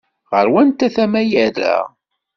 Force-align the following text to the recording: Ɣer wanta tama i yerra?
Ɣer 0.31 0.45
wanta 0.53 0.87
tama 0.95 1.19
i 1.23 1.29
yerra? 1.31 1.75